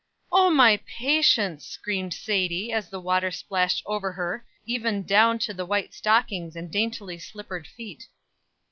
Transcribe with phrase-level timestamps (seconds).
[0.31, 5.63] "O, my patience!" screamed Sadie, as the water splashed over her, even down to the
[5.63, 8.07] white stockings and daintily slippered feet.